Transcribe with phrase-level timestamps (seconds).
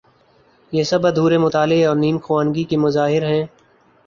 [0.73, 3.45] یہ سب ادھورے مطالعے اور نیم خوانگی کے مظاہر ہیں۔